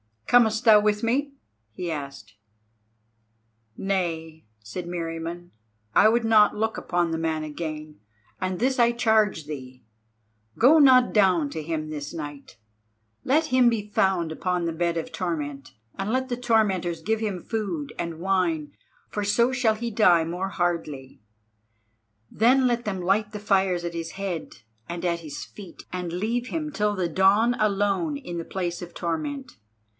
[0.25, 1.33] "Comest thou with me?"
[1.73, 2.35] he asked.
[3.77, 5.49] "Nay," said Meriamun,
[5.93, 7.99] "I would not look upon the man again;
[8.39, 9.83] and this I charge thee.
[10.57, 12.57] Go not down to him this night.
[13.25, 17.43] Let him be found upon the bed of torment, and let the tormentors give him
[17.43, 18.71] food and wine,
[19.09, 21.21] for so he shall die more hardly.
[22.31, 24.55] Then let them light the fires at his head
[24.87, 28.93] and at his feet and leave him till the dawn alone in the place of
[28.95, 29.57] torment.